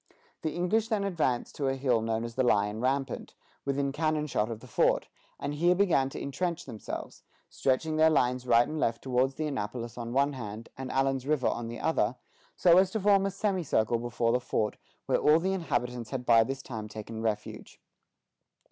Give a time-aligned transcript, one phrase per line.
[0.41, 4.49] The English then advanced to a hill known as the Lion Rampant, within cannon shot
[4.49, 5.07] of the fort,
[5.39, 9.99] and here began to intrench themselves, stretching their lines right and left towards the Annapolis
[9.99, 12.15] on the one hand, and Allen's River on the other,
[12.55, 14.75] so as to form a semicircle before the fort,
[15.05, 17.79] where all the inhabitants had by this time taken refuge.